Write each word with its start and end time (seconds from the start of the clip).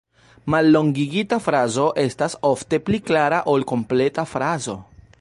Mallongigita 0.53 1.39
frazo 1.47 1.85
estas 2.05 2.37
ofte 2.51 2.83
pli 2.89 3.01
klara 3.11 3.43
ol 3.55 3.71
kompleta 3.75 4.29
frazo. 4.35 4.81